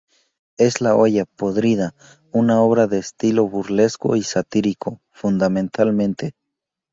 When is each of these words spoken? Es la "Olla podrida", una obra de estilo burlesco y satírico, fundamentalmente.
Es 0.57 0.81
la 0.81 0.95
"Olla 0.95 1.25
podrida", 1.25 1.93
una 2.31 2.59
obra 2.63 2.87
de 2.87 2.97
estilo 2.97 3.47
burlesco 3.47 4.15
y 4.15 4.23
satírico, 4.23 4.99
fundamentalmente. 5.11 6.33